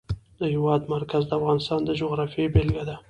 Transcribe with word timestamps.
د 0.39 0.41
هېواد 0.53 0.81
مرکز 0.95 1.23
د 1.27 1.31
افغانستان 1.39 1.79
د 1.85 1.89
جغرافیې 2.01 2.47
بېلګه 2.53 2.83
ده. 2.89 2.95